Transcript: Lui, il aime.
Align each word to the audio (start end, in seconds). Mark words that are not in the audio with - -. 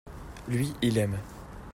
Lui, 0.47 0.73
il 0.81 0.97
aime. 0.97 1.19